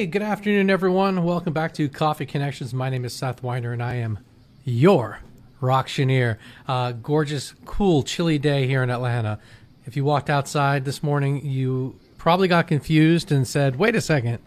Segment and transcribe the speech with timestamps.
[0.00, 1.24] Hey, good afternoon, everyone.
[1.24, 2.72] Welcome back to Coffee Connections.
[2.72, 4.18] My name is Seth Weiner, and I am
[4.64, 5.20] your
[5.60, 6.38] Rocktioneer.
[6.66, 9.38] Uh, gorgeous, cool, chilly day here in Atlanta.
[9.84, 14.38] If you walked outside this morning, you probably got confused and said, wait a second,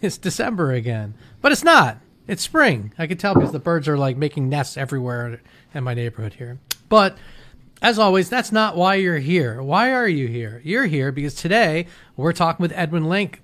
[0.00, 1.14] it's December again.
[1.40, 1.98] But it's not.
[2.28, 2.92] It's spring.
[2.96, 5.40] I can tell because the birds are like making nests everywhere
[5.74, 6.60] in my neighborhood here.
[6.88, 7.18] But
[7.82, 9.64] as always, that's not why you're here.
[9.64, 10.62] Why are you here?
[10.64, 13.42] You're here because today we're talking with Edwin Link,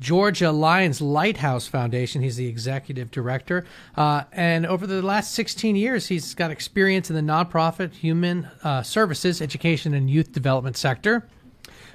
[0.00, 2.22] Georgia Lions Lighthouse Foundation.
[2.22, 3.64] He's the executive director.
[3.96, 8.82] Uh, and over the last 16 years, he's got experience in the nonprofit, human uh,
[8.82, 11.26] services, education, and youth development sector.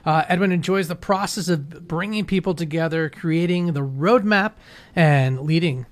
[0.03, 4.53] Uh, Edwin enjoys the process of bringing people together, creating the roadmap,
[4.95, 5.85] and leading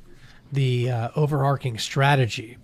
[0.52, 2.58] the uh, overarching strategy.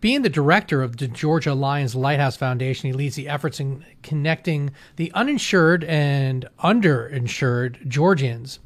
[0.00, 4.72] Being the director of the Georgia Lions Lighthouse Foundation, he leads the efforts in connecting
[4.96, 8.58] the uninsured and underinsured Georgians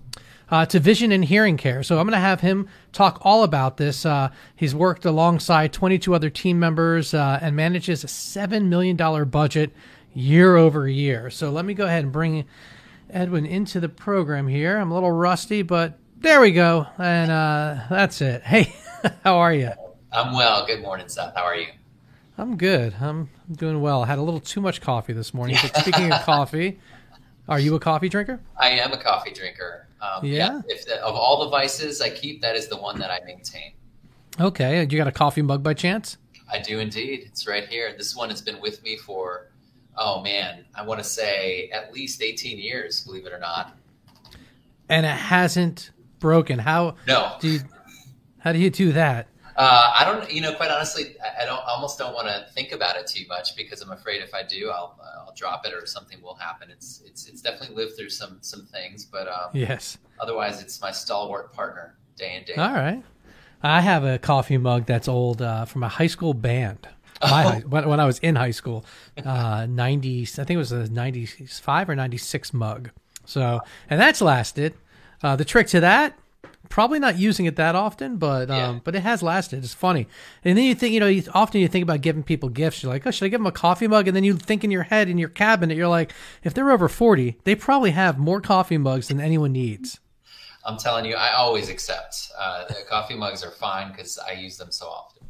[0.51, 1.83] uh, to vision and hearing care.
[1.83, 4.05] So I'm going to have him talk all about this.
[4.05, 8.97] Uh, he's worked alongside 22 other team members uh, and manages a $7 million
[9.29, 9.73] budget
[10.15, 11.31] year over year.
[11.31, 12.45] So let me go ahead and bring
[13.11, 14.79] Edwin into the program here.
[14.79, 16.87] I'm a little rusty, but there we go.
[16.99, 18.43] And uh, that's it.
[18.43, 18.75] Hey,
[19.25, 19.73] how are you?
[20.15, 20.67] I'm well.
[20.67, 21.35] Good morning, Seth.
[21.35, 21.69] How are you?
[22.37, 22.95] I'm good.
[23.01, 24.03] I'm doing well.
[24.03, 25.57] I had a little too much coffee this morning.
[25.63, 26.79] But speaking of coffee,
[27.49, 28.39] are you a coffee drinker?
[28.59, 29.87] I am a coffee drinker.
[30.03, 30.37] Um, yeah.
[30.37, 33.21] yeah if the, of all the vices I keep, that is the one that I
[33.25, 33.73] maintain.
[34.39, 34.81] Okay.
[34.81, 36.19] You got a coffee mug by chance?
[36.51, 37.23] I do indeed.
[37.25, 37.95] It's right here.
[37.97, 39.49] This one has been with me for,
[39.97, 43.79] oh man, I want to say at least 18 years, believe it or not.
[44.91, 46.59] And it hasn't broken.
[46.59, 46.97] How?
[47.09, 47.37] No.
[47.41, 47.61] Do you,
[48.41, 49.29] how do you do that?
[49.57, 52.97] Uh, I don't, you know, quite honestly, I don't almost don't want to think about
[52.97, 56.21] it too much because I'm afraid if I do, I'll I'll drop it or something
[56.23, 56.71] will happen.
[56.71, 59.99] It's it's it's definitely lived through some some things, but um, yes.
[60.21, 62.55] Otherwise, it's my stalwart partner day in day.
[62.55, 63.03] All right,
[63.63, 66.89] I have a coffee mug that's old uh, from a high school band.
[67.25, 67.61] Oh.
[67.69, 68.85] when, when I was in high school,
[69.25, 72.91] uh, ninety, I think it was a ninety-five or ninety-six mug.
[73.27, 74.75] So, and that's lasted.
[75.23, 76.19] Uh, the trick to that
[76.73, 79.63] probably not using it that often, but um, but it has lasted.
[79.63, 80.09] It's funny.
[80.43, 82.83] And then you think, you know, you, often you think about giving people gifts.
[82.83, 84.09] You're like, oh, should I give them a coffee mug?
[84.09, 86.89] And then you think in your head, in your cabinet, you're like, if they're over
[86.89, 90.01] 40, they probably have more coffee mugs than anyone needs.
[90.65, 92.31] I'm telling you, I always accept.
[92.39, 95.27] Uh, coffee mugs are fine because I use them so often.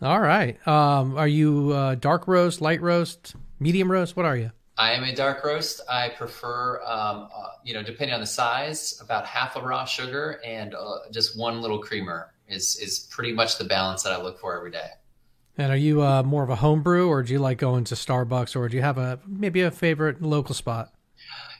[0.00, 0.64] All right.
[0.68, 4.16] Um, are you uh, dark roast, light roast, medium roast?
[4.16, 4.52] What are you?
[4.76, 5.80] I am a dark roast.
[5.88, 10.40] I prefer, um, uh, you know, depending on the size, about half a raw sugar
[10.44, 14.38] and uh, just one little creamer is is pretty much the balance that I look
[14.38, 14.88] for every day.
[15.56, 17.94] And are you uh, more of a home brew, or do you like going to
[17.94, 20.92] Starbucks, or do you have a maybe a favorite local spot?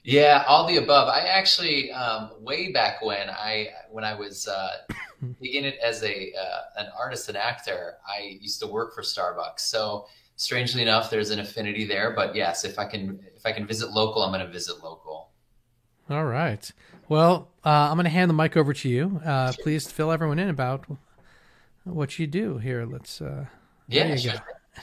[0.03, 1.09] Yeah, all the above.
[1.09, 4.79] I actually, um, way back when I when I was uh,
[5.41, 9.61] beginning as a uh, an artist and actor, I used to work for Starbucks.
[9.61, 10.06] So
[10.37, 12.11] strangely enough, there's an affinity there.
[12.11, 15.31] But yes, if I can if I can visit local, I'm going to visit local.
[16.11, 16.71] All right.
[17.09, 19.21] Well, uh, I'm going to hand the mic over to you.
[19.25, 20.85] Uh, please fill everyone in about
[21.85, 22.85] what you do here.
[22.85, 23.21] Let's.
[23.21, 23.47] Uh,
[23.89, 24.17] yeah.
[24.17, 24.33] Sure.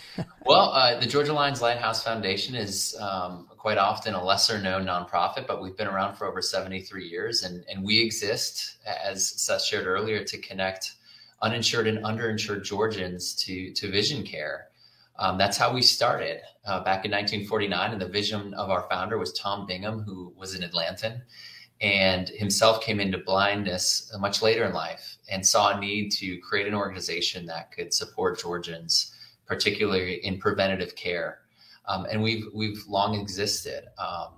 [0.46, 5.48] well, uh, the Georgia Lions Lighthouse Foundation is um, quite often a lesser known nonprofit,
[5.48, 9.86] but we've been around for over 73 years, and, and we exist, as Seth shared
[9.86, 10.94] earlier, to connect
[11.42, 14.68] uninsured and underinsured Georgians to to vision care.
[15.22, 17.92] Um, that's how we started uh, back in 1949.
[17.94, 21.22] And the vision of our founder was Tom Bingham, who was an Atlantan
[21.82, 26.68] and himself came into blindness much later in life and saw a need to create
[26.68, 29.16] an organization that could support Georgians,
[29.48, 31.40] particularly in preventative care.
[31.88, 33.86] Um, and we've we've long existed.
[33.98, 34.36] Um,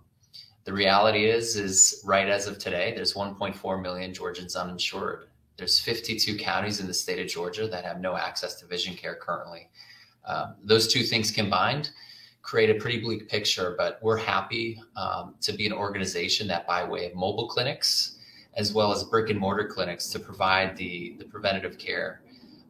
[0.64, 5.26] the reality is, is right as of today, there's 1.4 million Georgians uninsured.
[5.58, 9.16] There's 52 counties in the state of Georgia that have no access to vision care
[9.16, 9.70] currently.
[10.26, 11.92] Um, those two things combined
[12.42, 16.84] create a pretty bleak picture, but we're happy um, to be an organization that, by
[16.84, 18.14] way of mobile clinics
[18.56, 22.22] as well as brick and mortar clinics, to provide the, the preventative care.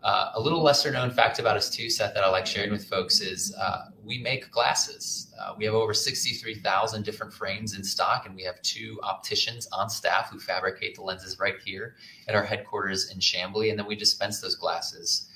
[0.02, 2.86] Uh, a little lesser known fact about us, too, Seth, that I like sharing with
[2.86, 5.34] folks is uh, we make glasses.
[5.40, 9.90] Uh, we have over 63,000 different frames in stock, and we have two opticians on
[9.90, 11.96] staff who fabricate the lenses right here
[12.28, 15.30] at our headquarters in Chamblee, and then we dispense those glasses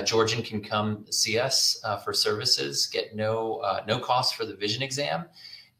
[0.00, 4.54] Georgian can come see us uh, for services, get no uh, no cost for the
[4.54, 5.26] vision exam,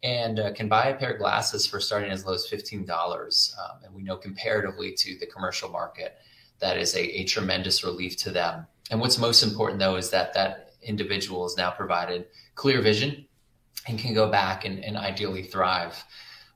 [0.03, 3.57] and uh, can buy a pair of glasses for starting as low as fifteen dollars.
[3.59, 6.19] Um, and we know comparatively to the commercial market,
[6.59, 8.67] that is a, a tremendous relief to them.
[8.91, 13.25] And what's most important though is that that individual is now provided clear vision
[13.89, 16.05] and can go back and, and ideally thrive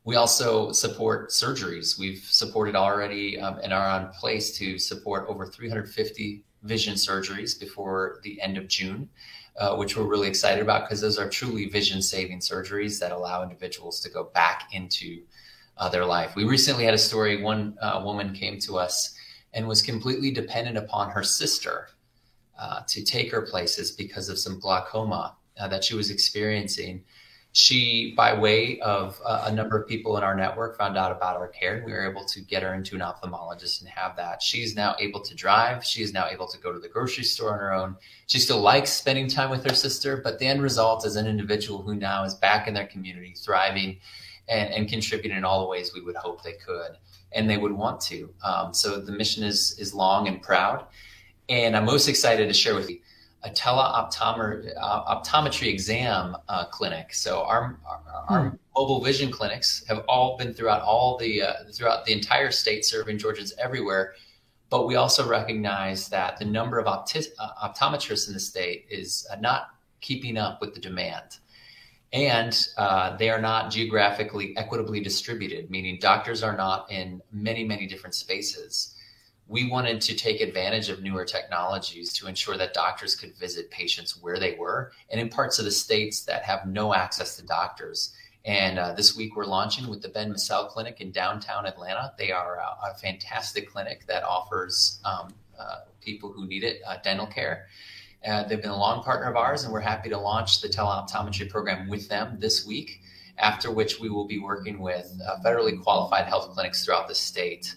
[0.04, 1.98] We also support surgeries.
[1.98, 8.20] We've supported already um, and are on place to support over 350 vision surgeries before
[8.22, 9.08] the end of June,
[9.58, 13.42] uh, which we're really excited about because those are truly vision saving surgeries that allow
[13.42, 15.22] individuals to go back into
[15.78, 16.34] uh, their life.
[16.36, 17.42] We recently had a story.
[17.42, 19.14] One uh, woman came to us
[19.54, 21.88] and was completely dependent upon her sister
[22.58, 27.04] uh, to take her places because of some glaucoma uh, that she was experiencing
[27.56, 31.36] she, by way of uh, a number of people in our network, found out about
[31.38, 31.82] our care.
[31.86, 34.42] We were able to get her into an ophthalmologist and have that.
[34.42, 35.82] She's now able to drive.
[35.82, 37.96] She is now able to go to the grocery store on her own.
[38.26, 41.80] She still likes spending time with her sister, but the end result is an individual
[41.80, 44.00] who now is back in their community, thriving
[44.50, 46.98] and, and contributing in all the ways we would hope they could
[47.32, 48.28] and they would want to.
[48.44, 50.84] Um, so the mission is is long and proud,
[51.48, 52.98] and I'm most excited to share with you
[53.46, 57.14] a teleoptometry exam uh, clinic.
[57.14, 58.56] So our, our, our hmm.
[58.76, 63.16] mobile vision clinics have all been throughout all the uh, throughout the entire state, serving
[63.18, 64.14] Georgians everywhere.
[64.68, 69.24] But we also recognize that the number of opti- uh, optometrists in the state is
[69.30, 69.68] uh, not
[70.00, 71.38] keeping up with the demand.
[72.12, 77.86] And uh, they are not geographically equitably distributed, meaning doctors are not in many, many
[77.86, 78.95] different spaces
[79.48, 84.20] we wanted to take advantage of newer technologies to ensure that doctors could visit patients
[84.20, 88.12] where they were and in parts of the states that have no access to doctors.
[88.44, 92.12] And uh, this week we're launching with the Ben Massell Clinic in downtown Atlanta.
[92.18, 96.96] They are a, a fantastic clinic that offers um, uh, people who need it uh,
[97.02, 97.66] dental care.
[98.26, 101.48] Uh, they've been a long partner of ours, and we're happy to launch the teleoptometry
[101.48, 103.00] program with them this week.
[103.38, 107.74] After which we will be working with uh, federally qualified health clinics throughout the state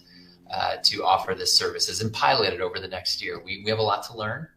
[0.50, 3.40] uh, to offer this services and pilot it over the next year.
[3.42, 4.48] We, we have a lot to learn,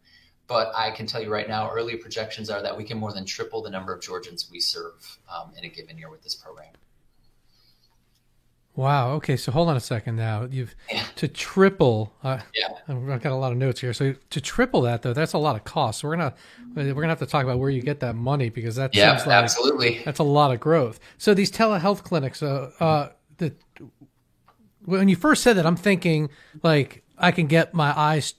[0.46, 3.24] but I can tell you right now, early projections are that we can more than
[3.24, 6.72] triple the number of Georgians we serve um, in a given year with this program.
[8.76, 9.12] Wow.
[9.12, 9.36] Okay.
[9.36, 10.48] So hold on a second now.
[10.50, 11.04] You've yeah.
[11.14, 12.12] to triple.
[12.24, 12.68] Uh, yeah.
[12.88, 13.92] I've got a lot of notes here.
[13.92, 16.00] So to triple that though, that's a lot of cost.
[16.00, 16.34] So we're gonna
[16.74, 19.28] we're gonna have to talk about where you get that money because that yeah, like
[19.28, 20.98] absolutely that's a lot of growth.
[21.18, 23.54] So these telehealth clinics, uh, uh, the
[24.84, 26.30] when you first said that, I'm thinking
[26.62, 28.34] like I can get my eyes,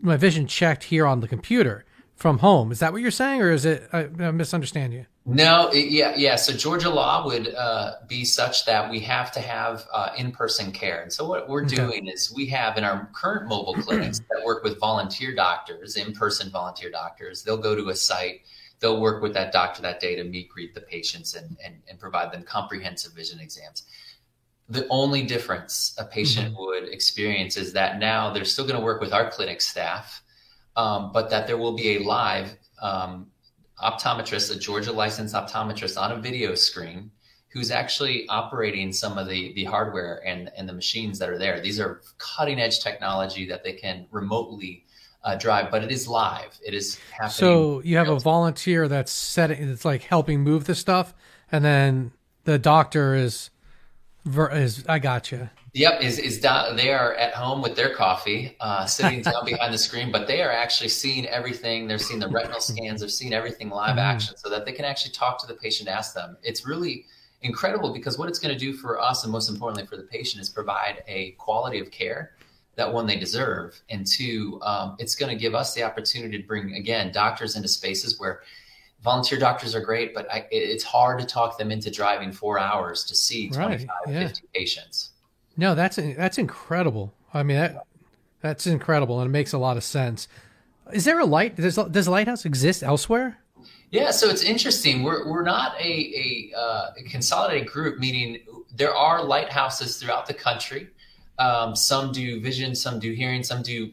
[0.00, 1.84] my vision checked here on the computer
[2.16, 2.70] from home.
[2.72, 3.88] Is that what you're saying, or is it?
[3.92, 5.06] I, I misunderstand you.
[5.26, 6.36] No, yeah, yeah.
[6.36, 11.02] So Georgia law would uh, be such that we have to have uh, in-person care,
[11.02, 11.76] and so what we're okay.
[11.76, 16.50] doing is we have in our current mobile clinics that work with volunteer doctors, in-person
[16.50, 17.42] volunteer doctors.
[17.42, 18.42] They'll go to a site,
[18.80, 21.98] they'll work with that doctor that day to meet, greet the patients, and and, and
[21.98, 23.84] provide them comprehensive vision exams
[24.70, 26.60] the only difference a patient mm-hmm.
[26.60, 30.22] would experience is that now they're still going to work with our clinic staff,
[30.76, 33.26] um, but that there will be a live um,
[33.82, 37.10] optometrist, a Georgia licensed optometrist on a video screen
[37.48, 41.60] who's actually operating some of the, the hardware and, and the machines that are there.
[41.60, 44.84] These are cutting edge technology that they can remotely
[45.24, 46.56] uh, drive, but it is live.
[46.64, 47.30] It is happening.
[47.30, 51.12] So you have a volunteer that's setting, it's like helping move the stuff,
[51.50, 52.12] and then
[52.44, 53.50] the doctor is
[54.24, 55.48] Ver, is I got you.
[55.72, 59.72] Yep, is is down, they are at home with their coffee, uh, sitting down behind
[59.72, 61.86] the screen, but they are actually seeing everything.
[61.86, 63.00] They're seeing the retinal scans.
[63.00, 63.98] They're seeing everything live mm-hmm.
[64.00, 66.36] action, so that they can actually talk to the patient, ask them.
[66.42, 67.06] It's really
[67.42, 70.42] incredible because what it's going to do for us, and most importantly for the patient,
[70.42, 72.32] is provide a quality of care
[72.76, 76.46] that one they deserve, and two, um, it's going to give us the opportunity to
[76.46, 78.40] bring again doctors into spaces where
[79.02, 83.04] volunteer doctors are great, but I, it's hard to talk them into driving four hours
[83.04, 84.14] to see 25, right.
[84.14, 84.28] yeah.
[84.28, 85.10] 50 patients.
[85.56, 87.12] No, that's that's incredible.
[87.34, 87.86] I mean, that
[88.40, 90.28] that's incredible, and it makes a lot of sense.
[90.92, 91.56] Is there a light?
[91.56, 93.38] Does does Lighthouse exist elsewhere?
[93.90, 95.02] Yeah, so it's interesting.
[95.02, 98.38] We're we're not a a, uh, a consolidated group, meaning
[98.74, 100.88] there are lighthouses throughout the country.
[101.38, 103.90] Um, some do vision, some do hearing, some do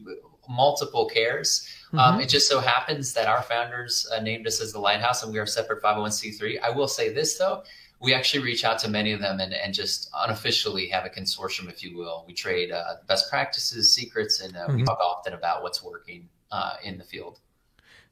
[0.48, 1.66] multiple cares.
[1.92, 2.14] Um, mm-hmm.
[2.14, 5.32] Um, it just so happens that our founders uh, named us as the Lighthouse, and
[5.32, 6.60] we are a separate 501c3.
[6.62, 7.62] I will say this though,
[8.00, 11.68] we actually reach out to many of them and, and just unofficially have a consortium,
[11.68, 12.24] if you will.
[12.26, 14.76] We trade uh, best practices, secrets, and uh, mm-hmm.
[14.76, 17.40] we talk often about what's working uh, in the field.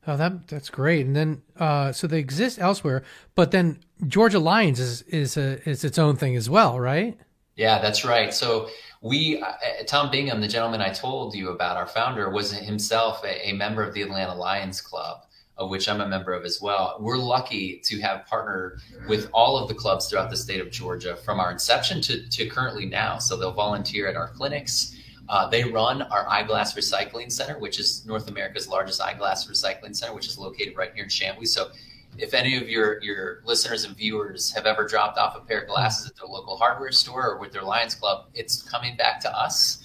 [0.09, 1.05] Oh, that that's great.
[1.05, 3.03] And then, uh, so they exist elsewhere,
[3.35, 7.19] but then Georgia Lions is is a, is its own thing as well, right?
[7.57, 8.33] Yeah, that's right.
[8.33, 8.69] So
[9.01, 9.53] we uh,
[9.87, 13.83] Tom Bingham, the gentleman I told you about, our founder, was himself a, a, member
[13.83, 15.25] of the Atlanta Lions Club,
[15.57, 16.97] of which I'm a member of as well.
[17.01, 21.17] We're lucky to have partnered with all of the clubs throughout the state of Georgia
[21.17, 23.19] from our inception to, to currently now.
[23.19, 24.95] So they'll volunteer at our clinics.
[25.29, 30.15] Uh, they run our eyeglass recycling center, which is North America's largest eyeglass recycling center,
[30.15, 31.49] which is located right here in Chamblee.
[31.49, 31.71] So
[32.19, 35.69] if any of your your listeners and viewers have ever dropped off a pair of
[35.69, 39.33] glasses at their local hardware store or with their Lions Club, it's coming back to
[39.37, 39.83] us.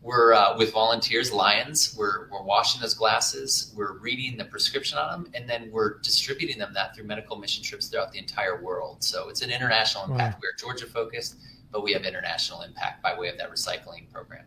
[0.00, 1.94] We're uh, with volunteers, Lions.
[1.98, 3.72] We're we're washing those glasses.
[3.76, 7.64] We're reading the prescription on them, and then we're distributing them that through medical mission
[7.64, 9.02] trips throughout the entire world.
[9.02, 10.36] So it's an international impact.
[10.36, 10.40] Wow.
[10.42, 11.36] We're Georgia focused,
[11.70, 14.44] but we have international impact by way of that recycling program.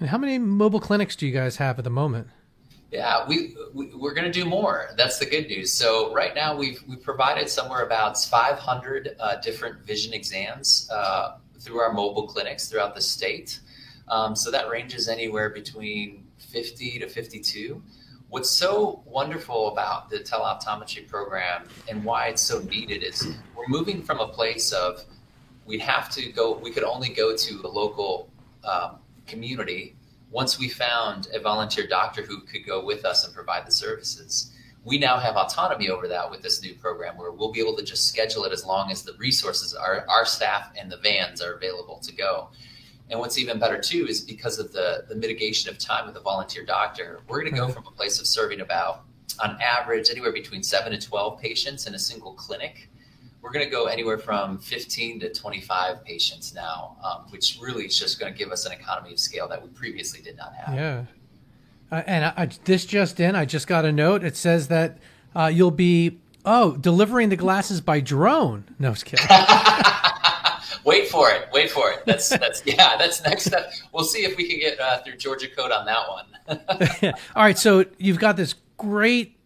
[0.00, 2.28] And how many mobile clinics do you guys have at the moment?
[2.90, 4.90] Yeah, we, we are going to do more.
[4.96, 5.70] That's the good news.
[5.70, 11.80] So right now we've we provided somewhere about 500 uh, different vision exams uh, through
[11.80, 13.60] our mobile clinics throughout the state.
[14.08, 17.82] Um, so that ranges anywhere between 50 to 52.
[18.30, 24.02] What's so wonderful about the teleoptometry program and why it's so needed is we're moving
[24.02, 25.04] from a place of
[25.66, 26.56] we'd have to go.
[26.56, 28.30] We could only go to a local
[28.64, 29.94] um, community
[30.30, 34.52] once we found a volunteer doctor who could go with us and provide the services,
[34.84, 37.82] we now have autonomy over that with this new program where we'll be able to
[37.82, 41.54] just schedule it as long as the resources are our staff and the vans are
[41.54, 42.48] available to go.
[43.10, 46.20] And what's even better too is because of the, the mitigation of time with a
[46.20, 47.74] volunteer doctor, we're going to go mm-hmm.
[47.74, 49.04] from a place of serving about,
[49.42, 52.90] on average, anywhere between seven to 12 patients in a single clinic
[53.48, 57.98] we're going to go anywhere from 15 to 25 patients now, um, which really is
[57.98, 60.74] just going to give us an economy of scale that we previously did not have.
[60.74, 61.04] Yeah.
[61.90, 64.22] Uh, and I, I, this just in, I just got a note.
[64.22, 64.98] It says that
[65.34, 68.64] uh, you'll be, oh, delivering the glasses by drone.
[68.78, 69.26] No, just kidding.
[70.84, 71.48] Wait for it.
[71.50, 72.04] Wait for it.
[72.04, 72.96] That's that's yeah.
[72.96, 73.72] That's next step.
[73.92, 77.12] We'll see if we can get uh, through Georgia Code on that one.
[77.36, 77.58] All right.
[77.58, 79.37] So you've got this great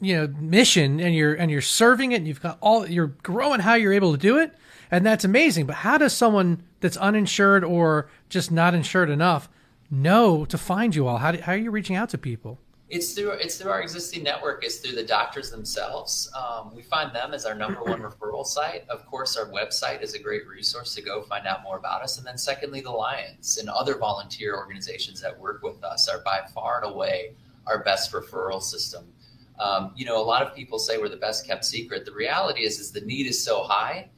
[0.00, 3.60] you know mission and you're and you're serving it and you've got all you're growing
[3.60, 4.54] how you're able to do it.
[4.90, 5.66] And that's amazing.
[5.66, 9.48] But how does someone that's uninsured or just not insured enough
[9.90, 11.18] know to find you all?
[11.18, 12.58] How, do, how are you reaching out to people?
[12.88, 14.64] It's through it's through our existing network.
[14.64, 16.32] It's through the doctors themselves.
[16.34, 18.88] Um, we find them as our number one referral site.
[18.88, 22.16] Of course our website is a great resource to go find out more about us.
[22.16, 26.40] And then secondly the lions and other volunteer organizations that work with us are by
[26.54, 27.34] far and away
[27.66, 29.04] our best referral system
[29.60, 32.04] um, you know, a lot of people say we're the best kept secret.
[32.04, 34.10] The reality is, is the need is so high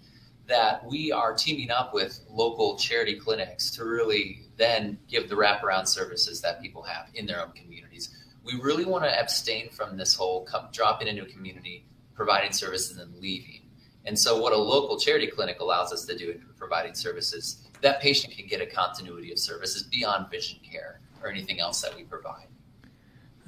[0.47, 5.87] that we are teaming up with local charity clinics to really then give the wraparound
[5.87, 8.11] services that people have in their own communities.
[8.45, 12.99] We really want to abstain from this whole come, dropping into a community, providing services,
[12.99, 13.63] and then leaving.
[14.07, 18.01] And so, what a local charity clinic allows us to do in providing services, that
[18.01, 22.05] patient can get a continuity of services beyond vision care or anything else that we
[22.05, 22.47] provide.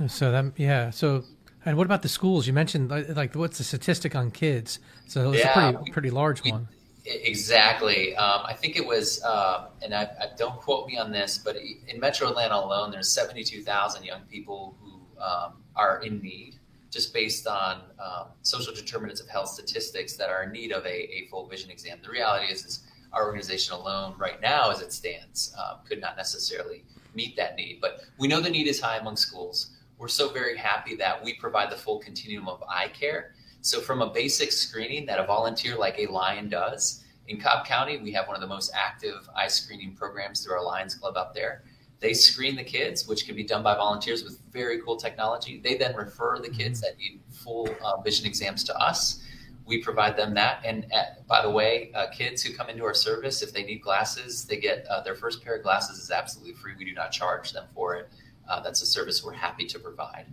[0.07, 1.25] So that yeah, so
[1.65, 2.47] and what about the schools?
[2.47, 4.79] You mentioned like what's the statistic on kids?
[5.07, 6.69] So it's yeah, a pretty pretty large we, one.
[7.05, 8.15] Exactly.
[8.17, 11.57] Um, I think it was, uh, and I, I, don't quote me on this, but
[11.57, 16.61] in Metro Atlanta alone, there's 72,000 young people who um, are in need,
[16.93, 20.89] just based on um, social determinants of health statistics that are in need of a,
[20.89, 21.99] a, full vision exam.
[22.03, 22.81] The reality is, is
[23.13, 26.85] our organization alone, right now, as it stands, uh, could not necessarily
[27.17, 27.79] meet that need.
[27.81, 29.71] But we know the need is high among schools
[30.03, 33.35] we're so very happy that we provide the full continuum of eye care.
[33.61, 37.99] So, from a basic screening that a volunteer like a Lion does in Cobb County,
[37.99, 41.37] we have one of the most active eye screening programs through our Lions Club up
[41.37, 41.63] there.
[42.01, 45.61] They screen the kids, which can be done by volunteers with very cool technology.
[45.63, 49.23] They then refer the kids that need full uh, vision exams to us.
[49.67, 50.63] We provide them that.
[50.65, 53.63] And at, uh, by the way, uh, kids who come into our service, if they
[53.63, 56.73] need glasses, they get uh, their first pair of glasses is absolutely free.
[56.77, 58.09] We do not charge them for it
[58.49, 60.27] uh, that's a service we're happy to provide.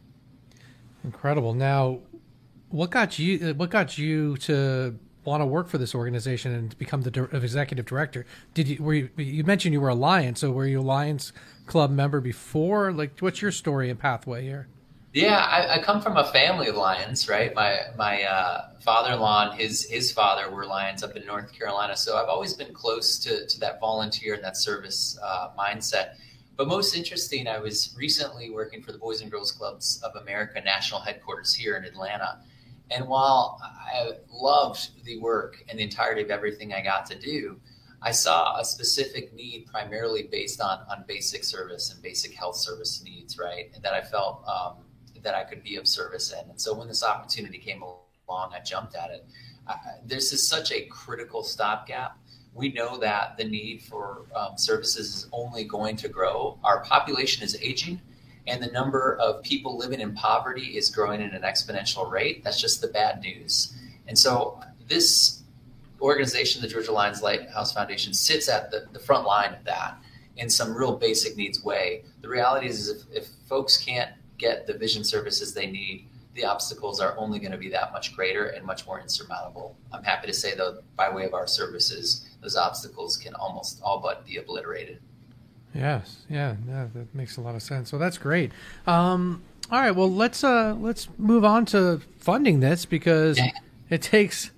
[1.04, 1.54] Incredible.
[1.54, 2.00] Now,
[2.70, 3.50] what got you?
[3.50, 7.86] Uh, what got you to want to work for this organization and become the executive
[7.86, 8.26] director?
[8.54, 8.84] Did you?
[8.84, 9.10] Were you?
[9.18, 10.40] You mentioned you were a Lions.
[10.40, 11.34] So were you a Lions
[11.66, 12.92] Club member before?
[12.92, 14.68] Like, what's your story and pathway here?
[15.12, 17.54] Yeah, I, I come from a family of Lions, right?
[17.56, 22.16] My my uh, father-in-law and his his father were Lions up in North Carolina, so
[22.16, 26.16] I've always been close to to that volunteer and that service uh, mindset.
[26.60, 30.60] But most interesting, I was recently working for the Boys and Girls Clubs of America
[30.60, 32.42] national headquarters here in Atlanta.
[32.92, 37.62] And while I loved the work and the entirety of everything I got to do,
[38.02, 43.02] I saw a specific need primarily based on, on basic service and basic health service
[43.06, 43.72] needs, right?
[43.74, 44.84] And that I felt um,
[45.24, 46.50] that I could be of service in.
[46.50, 49.26] And so when this opportunity came along, I jumped at it.
[49.66, 52.18] I, this is such a critical stopgap
[52.54, 56.58] we know that the need for um, services is only going to grow.
[56.64, 58.02] Our population is aging,
[58.48, 62.44] and the number of people living in poverty is growing at an exponential rate.
[62.44, 63.76] That's just the bad news.
[64.08, 65.44] And so, this
[66.02, 69.98] organization, the Georgia Lions Lighthouse Foundation, sits at the, the front line of that
[70.38, 72.04] in some real basic needs way.
[72.22, 77.00] The reality is, if, if folks can't get the vision services they need, the obstacles
[77.00, 79.76] are only going to be that much greater and much more insurmountable.
[79.92, 84.00] I'm happy to say, though, by way of our services, those obstacles can almost all
[84.00, 85.00] but be obliterated.
[85.74, 87.90] Yes, yeah, yeah, that makes a lot of sense.
[87.90, 88.52] So that's great.
[88.88, 93.52] Um, all right, well let's uh, let's move on to funding this because yeah.
[93.90, 94.52] it takes.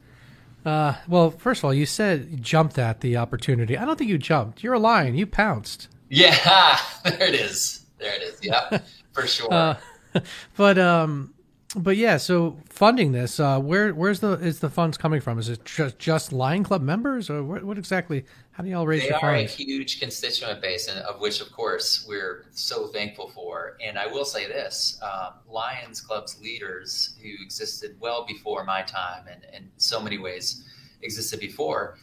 [0.63, 3.77] Uh, well, first of all, you said you jumped at the opportunity.
[3.77, 4.63] I don't think you jumped.
[4.63, 5.15] You're a lion.
[5.15, 5.87] You pounced.
[6.09, 7.85] Yeah, there it is.
[7.97, 8.39] There it is.
[8.41, 8.79] Yeah,
[9.11, 9.51] for sure.
[9.51, 9.75] Uh,
[10.55, 11.33] but um,
[11.75, 15.39] but yeah, so funding this, uh, where where's the is the funds coming from?
[15.39, 18.25] Is it just just Lion Club members, or what, what exactly?
[18.51, 19.03] How do y'all raise?
[19.03, 19.53] They the are funds?
[19.53, 23.77] a huge constituent base, and of which, of course, we're so thankful for.
[23.83, 29.25] And I will say this: um, Lions Club's leaders, who existed well before my time,
[29.31, 30.65] and in so many ways
[31.01, 31.97] existed before,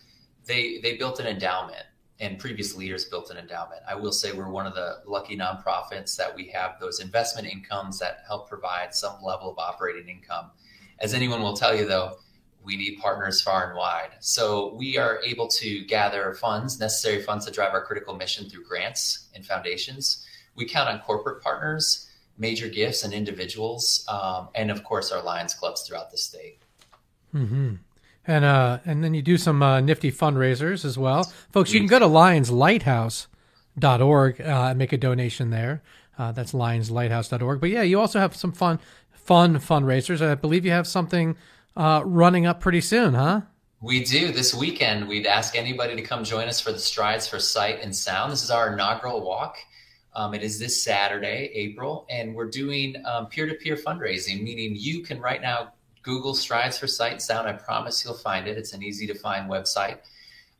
[0.47, 1.85] they they built an endowment
[2.21, 3.81] and previous leaders built an endowment.
[3.89, 7.99] I will say we're one of the lucky nonprofits that we have those investment incomes
[8.01, 10.51] that help provide some level of operating income.
[10.99, 12.19] As anyone will tell you, though,
[12.65, 14.11] we need partners far and wide.
[14.21, 18.65] So we are able to gather funds, necessary funds to drive our critical mission through
[18.65, 20.27] grants and foundations.
[20.57, 25.55] We count on corporate partners, major gifts, and individuals, um, and of course, our Lions
[25.55, 26.59] clubs throughout the state.
[27.33, 27.77] Mm-hmm.
[28.29, 31.73] And uh, and then you do some uh, nifty fundraisers as well, folks.
[31.73, 35.83] You can go to lionslighthouse.org uh, and make a donation there.
[36.19, 37.59] Uh, that's lionslighthouse.org.
[37.59, 38.81] But yeah, you also have some fun
[39.13, 40.21] fun fundraisers.
[40.21, 41.39] I believe you have something
[41.75, 43.41] uh, running up pretty soon, huh?
[43.81, 44.31] We do.
[44.31, 47.97] This weekend, we'd ask anybody to come join us for the Strides for Sight and
[47.97, 48.31] Sound.
[48.31, 49.57] This is our inaugural walk.
[50.15, 55.03] Um, it is this Saturday, April, and we're doing peer to peer fundraising, meaning you
[55.03, 55.73] can right now
[56.09, 57.47] Google Strides for Sight and Sound.
[57.47, 58.57] I promise you'll find it.
[58.57, 59.99] It's an easy to find website.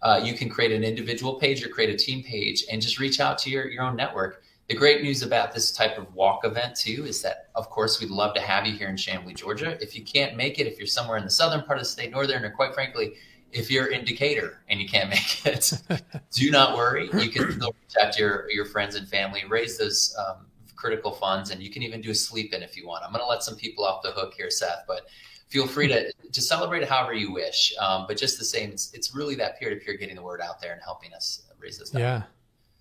[0.03, 3.19] Uh, you can create an individual page or create a team page and just reach
[3.19, 4.43] out to your, your own network.
[4.69, 8.11] The great news about this type of walk event, too, is that, of course, we'd
[8.11, 9.79] love to have you here in Chamblee, Georgia.
[9.81, 12.11] If you can't make it, if you're somewhere in the southern part of the state,
[12.11, 13.15] northern, or quite frankly,
[13.51, 15.73] if you're in Decatur and you can't make it,
[16.31, 17.09] do not worry.
[17.15, 20.45] You can still reach out to your, your friends and family, raise those um,
[20.79, 23.05] critical funds, and you can even do a sleep in if you want.
[23.05, 25.09] I'm going to let some people off the hook here, Seth, but
[25.49, 27.75] feel free to to celebrate however you wish.
[27.81, 30.41] Um, but just the same, it's it's really that peer to peer getting the word
[30.41, 31.93] out there and helping us raise this.
[31.93, 32.23] Yeah.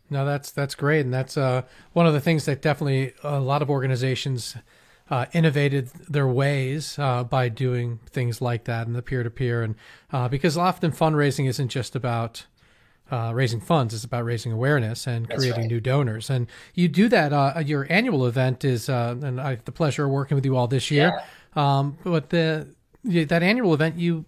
[0.10, 3.62] No, that's that's great, and that's uh, one of the things that definitely a lot
[3.62, 4.56] of organizations
[5.10, 9.64] uh, innovated their ways uh, by doing things like that and the peer to peer,
[9.64, 9.76] and
[10.14, 12.46] uh, because often fundraising isn't just about
[13.12, 15.72] uh, raising funds; it's about raising awareness and That's creating right.
[15.72, 16.30] new donors.
[16.30, 17.34] And you do that.
[17.34, 20.56] Uh, your annual event is, uh, and I have the pleasure of working with you
[20.58, 21.14] all this year.
[21.56, 21.80] Yeah.
[21.80, 22.68] Um, but the
[23.04, 24.26] that annual event, you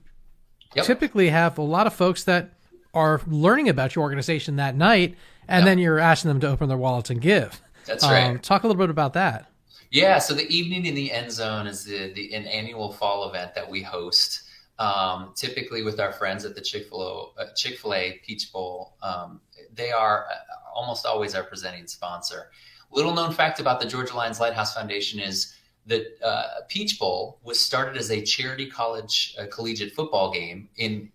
[0.76, 0.86] Yep.
[0.86, 2.52] typically have a lot of folks that
[2.94, 5.16] are learning about your organization that night,
[5.48, 5.66] and Yep.
[5.66, 7.60] then you're asking them to open their wallets and give.
[7.86, 8.44] That's Um, right.
[8.44, 9.48] talk a little bit about that.
[9.92, 13.56] Yeah, so the evening in the end zone is the, the an annual fall event
[13.56, 14.44] that we host,
[14.80, 18.96] um, typically with our friends at the Chick Fil A uh, A Peach Bowl.
[19.04, 19.42] Um,
[19.74, 22.50] they are uh, almost always our presenting sponsor.
[22.92, 27.60] Little known fact about the Georgia Lions Lighthouse Foundation is that uh, Peach Bowl was
[27.60, 31.12] started as a charity college uh, collegiate football game in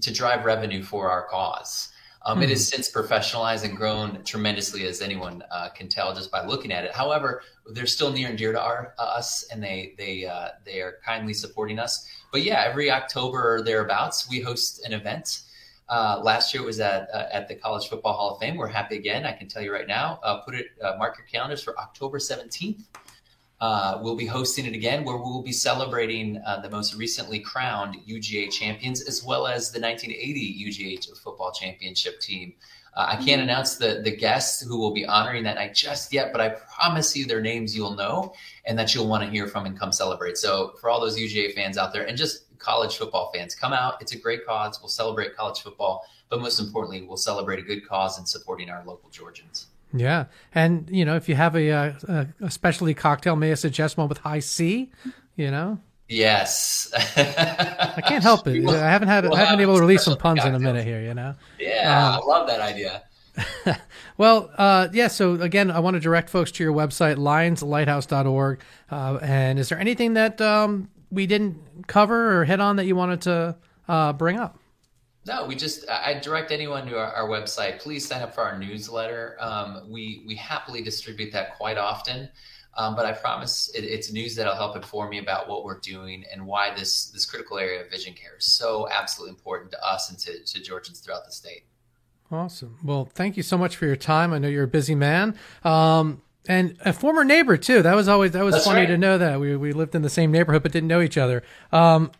[0.00, 1.88] to drive revenue for our cause.
[2.26, 2.50] Um, It Hmm.
[2.50, 6.82] has since professionalized and grown tremendously, as anyone uh, can tell just by looking at
[6.84, 6.92] it.
[6.92, 10.80] However, they're still near and dear to our, uh, us, and they they uh, they
[10.80, 12.08] are kindly supporting us.
[12.32, 15.42] But yeah, every October or thereabouts, we host an event.
[15.88, 18.56] Uh, last year it was at uh, at the College Football Hall of Fame.
[18.56, 19.24] We're happy again.
[19.24, 20.18] I can tell you right now.
[20.24, 22.88] Uh, put it uh, mark your calendars for October seventeenth.
[23.60, 27.38] Uh, we'll be hosting it again, where we will be celebrating uh, the most recently
[27.38, 32.54] crowned UGA champions, as well as the 1980 UGA football championship team.
[32.94, 36.32] Uh, I can't announce the the guests who will be honoring that night just yet,
[36.32, 38.34] but I promise you their names you'll know
[38.66, 40.36] and that you'll want to hear from and come celebrate.
[40.36, 44.00] So for all those UGA fans out there and just college football fans, come out.
[44.00, 44.80] It's a great cause.
[44.80, 48.82] We'll celebrate college football, but most importantly, we'll celebrate a good cause in supporting our
[48.84, 49.66] local Georgians.
[49.98, 53.96] Yeah, and you know, if you have a, a, a specialty cocktail, may I suggest
[53.96, 54.90] one with high C?
[55.36, 55.78] You know,
[56.08, 58.64] Yes, I can't help it.
[58.68, 60.58] I haven't had, we'll I haven't have been able to release some puns in a
[60.60, 61.00] minute here.
[61.02, 61.34] You know.
[61.58, 63.02] Yeah, Um, I love that idea.
[64.18, 65.08] Well, uh, yeah.
[65.08, 68.60] So again, I want to direct folks to your website, lionslighthouse.org.
[68.90, 72.96] Uh, and is there anything that um, we didn't cover or hit on that you
[72.96, 73.56] wanted to
[73.88, 74.58] uh, bring up?
[75.26, 77.80] No, we just I direct anyone to our, our website.
[77.80, 79.36] Please sign up for our newsletter.
[79.40, 82.28] Um, we we happily distribute that quite often,
[82.76, 86.24] um, but I promise it, it's news that'll help inform you about what we're doing
[86.32, 90.10] and why this this critical area of vision care is so absolutely important to us
[90.10, 91.64] and to, to Georgians throughout the state.
[92.30, 92.78] Awesome.
[92.84, 94.32] Well, thank you so much for your time.
[94.32, 95.36] I know you're a busy man.
[95.64, 97.82] Um, and a former neighbor too.
[97.82, 98.86] That was always that was That's funny right.
[98.86, 101.42] to know that we we lived in the same neighborhood but didn't know each other.
[101.72, 102.12] Um,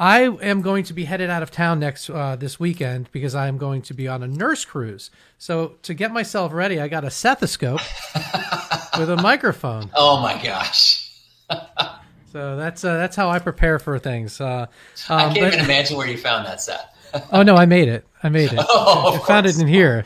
[0.00, 3.48] I am going to be headed out of town next uh, this weekend because I
[3.48, 5.10] am going to be on a nurse cruise.
[5.36, 7.82] So to get myself ready, I got a stethoscope
[8.98, 9.90] with a microphone.
[9.94, 11.06] Oh my gosh.
[12.32, 14.40] So that's uh, that's how I prepare for things.
[14.40, 14.66] Uh,
[15.08, 16.94] I um, can't but- even imagine where you found that set.
[17.32, 18.06] oh no, I made it.
[18.22, 18.60] I made it.
[18.68, 20.04] Oh, I found it in here.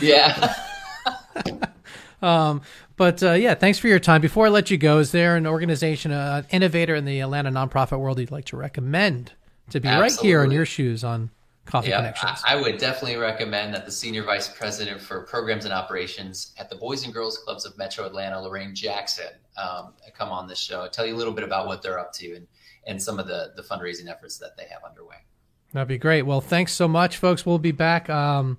[0.00, 0.54] Yeah.
[2.96, 4.20] But uh, yeah, thanks for your time.
[4.20, 7.50] Before I let you go, is there an organization, uh, an innovator in the Atlanta
[7.50, 9.32] nonprofit world you'd like to recommend
[9.70, 11.30] to be right here in your shoes on
[11.64, 12.42] Coffee Yeah, Connections?
[12.46, 16.70] I, I would definitely recommend that the senior vice president for programs and operations at
[16.70, 20.86] the Boys and Girls Clubs of Metro Atlanta, Lorraine Jackson, um, come on this show,
[20.86, 22.46] tell you a little bit about what they're up to and,
[22.86, 25.16] and some of the, the fundraising efforts that they have underway.
[25.72, 26.22] That'd be great.
[26.22, 27.44] Well, thanks so much, folks.
[27.44, 28.08] We'll be back.
[28.08, 28.58] Um,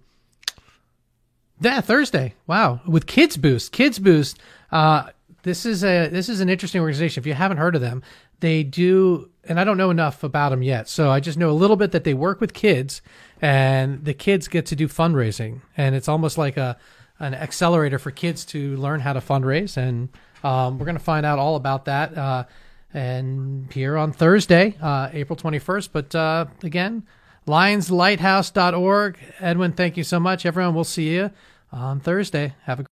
[1.60, 2.34] yeah, Thursday.
[2.48, 3.72] Wow, with Kids Boost.
[3.72, 4.40] Kids Boost.
[4.72, 5.10] Uh,
[5.44, 7.22] this is a this is an interesting organization.
[7.22, 8.02] If you haven't heard of them,
[8.40, 10.90] they do, and I don't know enough about them yet.
[10.90, 13.02] So I just know a little bit that they work with kids,
[13.42, 16.78] and the kids get to do fundraising, and it's almost like a
[17.20, 19.78] an accelerator for kids to learn how to fundraise.
[19.78, 20.10] And
[20.44, 22.18] um, we're going to find out all about that.
[22.18, 22.44] Uh,
[22.94, 25.90] and here on Thursday, uh, April 21st.
[25.92, 27.04] But uh, again,
[27.48, 29.18] lionslighthouse.org.
[29.40, 30.46] Edwin, thank you so much.
[30.46, 31.32] Everyone, we'll see you
[31.72, 32.56] on Thursday.
[32.64, 32.84] Have a